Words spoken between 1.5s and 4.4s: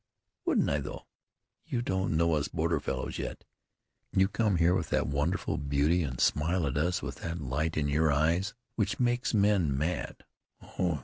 You don't know us border fellows yet. You